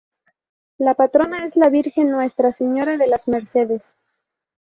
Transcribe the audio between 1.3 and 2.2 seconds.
es la Virgen